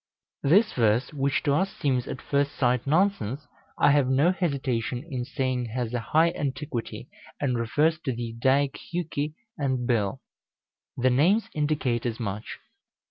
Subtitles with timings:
[0.41, 3.45] This verse, which to us seems at first sight nonsense,
[3.77, 7.07] I have no hesitation in saying has a high antiquity,
[7.39, 10.19] and refers to the Eddaic Hjuki and Bil.
[10.97, 12.57] The names indicate as much.